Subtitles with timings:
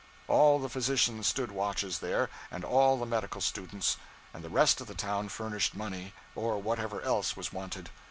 [0.27, 3.97] All the physicians stood watches there, and all the medical students;
[4.33, 7.91] and the rest of the town furnished money, or whatever else was wanted.